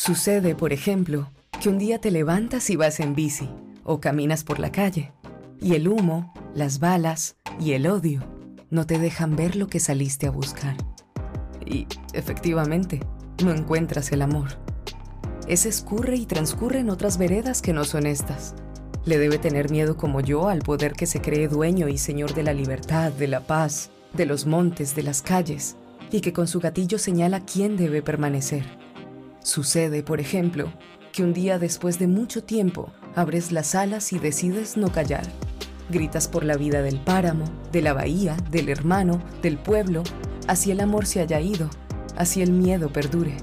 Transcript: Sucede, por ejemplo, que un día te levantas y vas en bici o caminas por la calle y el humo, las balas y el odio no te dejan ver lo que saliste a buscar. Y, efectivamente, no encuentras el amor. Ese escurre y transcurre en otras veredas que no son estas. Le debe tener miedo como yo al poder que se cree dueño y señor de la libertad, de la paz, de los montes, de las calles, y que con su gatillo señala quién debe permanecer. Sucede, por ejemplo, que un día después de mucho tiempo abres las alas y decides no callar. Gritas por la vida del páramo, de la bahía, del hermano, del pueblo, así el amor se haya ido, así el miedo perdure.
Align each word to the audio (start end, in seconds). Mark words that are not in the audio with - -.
Sucede, 0.00 0.54
por 0.54 0.72
ejemplo, 0.72 1.28
que 1.60 1.68
un 1.68 1.76
día 1.76 2.00
te 2.00 2.12
levantas 2.12 2.70
y 2.70 2.76
vas 2.76 3.00
en 3.00 3.16
bici 3.16 3.50
o 3.82 3.98
caminas 3.98 4.44
por 4.44 4.60
la 4.60 4.70
calle 4.70 5.12
y 5.60 5.74
el 5.74 5.88
humo, 5.88 6.32
las 6.54 6.78
balas 6.78 7.34
y 7.58 7.72
el 7.72 7.88
odio 7.88 8.22
no 8.70 8.86
te 8.86 9.00
dejan 9.00 9.34
ver 9.34 9.56
lo 9.56 9.66
que 9.66 9.80
saliste 9.80 10.28
a 10.28 10.30
buscar. 10.30 10.76
Y, 11.66 11.88
efectivamente, 12.12 13.00
no 13.42 13.50
encuentras 13.50 14.12
el 14.12 14.22
amor. 14.22 14.50
Ese 15.48 15.68
escurre 15.68 16.14
y 16.14 16.26
transcurre 16.26 16.78
en 16.78 16.90
otras 16.90 17.18
veredas 17.18 17.60
que 17.60 17.72
no 17.72 17.84
son 17.84 18.06
estas. 18.06 18.54
Le 19.04 19.18
debe 19.18 19.38
tener 19.38 19.68
miedo 19.68 19.96
como 19.96 20.20
yo 20.20 20.48
al 20.48 20.60
poder 20.60 20.92
que 20.92 21.06
se 21.06 21.20
cree 21.20 21.48
dueño 21.48 21.88
y 21.88 21.98
señor 21.98 22.34
de 22.34 22.44
la 22.44 22.52
libertad, 22.52 23.10
de 23.10 23.26
la 23.26 23.40
paz, 23.40 23.90
de 24.12 24.26
los 24.26 24.46
montes, 24.46 24.94
de 24.94 25.02
las 25.02 25.22
calles, 25.22 25.74
y 26.12 26.20
que 26.20 26.32
con 26.32 26.46
su 26.46 26.60
gatillo 26.60 27.00
señala 27.00 27.44
quién 27.44 27.76
debe 27.76 28.00
permanecer. 28.00 28.64
Sucede, 29.48 30.02
por 30.02 30.20
ejemplo, 30.20 30.70
que 31.10 31.22
un 31.22 31.32
día 31.32 31.58
después 31.58 31.98
de 31.98 32.06
mucho 32.06 32.44
tiempo 32.44 32.92
abres 33.16 33.50
las 33.50 33.74
alas 33.74 34.12
y 34.12 34.18
decides 34.18 34.76
no 34.76 34.92
callar. 34.92 35.22
Gritas 35.88 36.28
por 36.28 36.44
la 36.44 36.58
vida 36.58 36.82
del 36.82 37.00
páramo, 37.00 37.46
de 37.72 37.80
la 37.80 37.94
bahía, 37.94 38.36
del 38.50 38.68
hermano, 38.68 39.22
del 39.40 39.56
pueblo, 39.56 40.02
así 40.48 40.70
el 40.70 40.80
amor 40.80 41.06
se 41.06 41.20
haya 41.20 41.40
ido, 41.40 41.70
así 42.14 42.42
el 42.42 42.52
miedo 42.52 42.92
perdure. 42.92 43.38